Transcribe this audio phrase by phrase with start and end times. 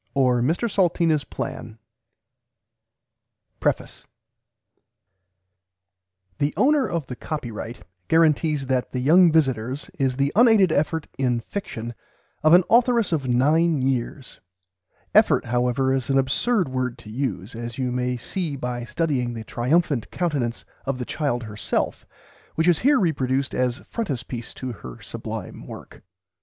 [0.15, 0.87] Doran Company_
[1.29, 4.07] Printed in the United States of America [Pg v] PREFACE
[6.39, 11.39] The "owner of the copyright" guarantees that "The Young Visiters" is the unaided effort in
[11.39, 11.93] fiction
[12.41, 14.39] of an authoress of nine years.
[15.13, 19.43] "Effort," however, is an absurd word to use, as you may see by studying the
[19.43, 22.07] triumphant countenance of the child herself,
[22.55, 26.01] which is here reproduced as frontispiece to her sublime work.